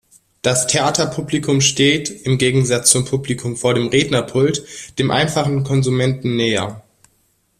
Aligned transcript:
Das 0.41 0.65
Theaterpublikum 0.65 1.61
steht, 1.61 2.09
im 2.09 2.39
Gegensatz 2.39 2.89
zum 2.89 3.05
Publikum 3.05 3.55
vor 3.55 3.75
dem 3.75 3.89
Rednerpult, 3.89 4.65
dem 4.97 5.11
einfachen 5.11 5.63
Konsumenten 5.63 6.35
näher. 6.37 6.83